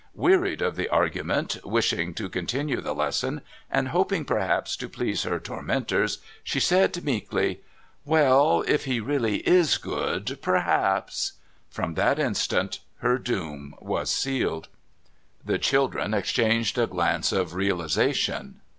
Wearied 0.15 0.63
of 0.63 0.77
the 0.77 0.89
argument, 0.89 1.57
wishing 1.63 2.15
to 2.15 2.27
continue 2.27 2.81
the 2.81 2.95
lesson, 2.95 3.41
and 3.69 3.89
hoping 3.89 4.25
perhaps 4.25 4.75
to 4.77 4.89
please 4.89 5.21
her 5.21 5.39
tormentors, 5.39 6.17
she 6.43 6.59
said 6.59 7.03
meekly: 7.03 7.61
"Well, 8.03 8.63
if 8.67 8.85
he 8.85 8.99
really 8.99 9.47
is 9.47 9.77
good, 9.77 10.39
perhaps" 10.41 11.33
From 11.69 11.93
that 11.93 12.17
instant 12.17 12.79
her 13.01 13.19
doom 13.19 13.75
was 13.79 14.09
sealed. 14.09 14.69
The 15.45 15.59
children 15.59 16.15
exchanged 16.15 16.79
a 16.79 16.87
glance 16.87 17.31
of 17.31 17.53
realisation. 17.53 18.61